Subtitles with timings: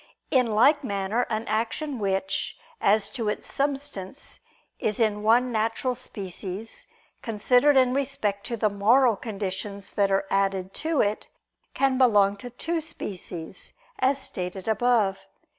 [0.31, 4.39] In like manner an action which, as to its substance,
[4.79, 6.87] is in one natural species,
[7.21, 11.27] considered in respect to the moral conditions that are added to it,
[11.75, 15.25] can belong to two species, as stated above (Q.